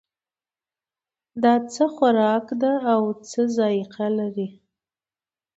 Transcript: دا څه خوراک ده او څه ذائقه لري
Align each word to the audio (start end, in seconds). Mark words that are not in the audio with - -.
دا 1.43 1.53
څه 1.73 1.83
خوراک 1.95 2.45
ده 2.61 2.71
او 2.93 3.01
څه 3.29 3.41
ذائقه 3.57 4.05
لري 4.19 4.49